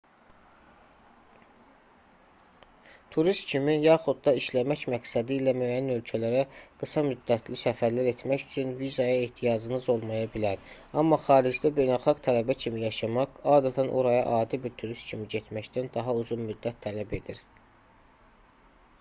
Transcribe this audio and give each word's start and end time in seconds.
turist 3.15 3.43
kimi 3.51 3.75
yaxud 3.83 4.23
da 4.27 4.31
işləmək 4.39 4.85
məqsədilə 4.93 5.53
müəyyən 5.57 5.91
ölkələrə 5.97 6.39
qısa-müddətli 6.85 7.59
səfərlər 7.65 8.09
etmək 8.13 8.47
üçün 8.47 8.73
vizaya 8.81 9.19
ehtiyacınız 9.27 9.85
olmaya 9.95 10.31
bilər 10.37 10.65
amma 11.03 11.21
xaricdə 11.27 11.73
beynəlxalq 11.81 12.25
tələbə 12.29 12.59
kimi 12.65 12.83
yaşamaq 12.87 13.39
adətən 13.59 13.93
oraya 14.01 14.25
adi 14.39 14.61
bir 14.67 14.77
turist 14.83 15.07
kimi 15.13 15.31
getməkdən 15.37 15.93
daha 16.01 16.19
uzun-müddət 16.23 16.83
tələb 16.89 17.15
edir 17.21 17.45